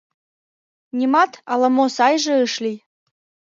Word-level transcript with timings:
Нимат 0.97 1.31
ала-мо 1.51 1.85
сайже 1.97 2.33
ыш 2.45 2.53
лий. 2.63 2.77